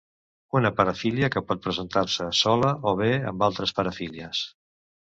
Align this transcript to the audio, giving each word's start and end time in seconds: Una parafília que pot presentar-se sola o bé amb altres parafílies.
Una 0.59 0.71
parafília 0.79 1.29
que 1.35 1.43
pot 1.51 1.61
presentar-se 1.67 2.31
sola 2.41 2.73
o 2.93 2.95
bé 3.05 3.13
amb 3.35 3.49
altres 3.51 3.79
parafílies. 3.83 4.47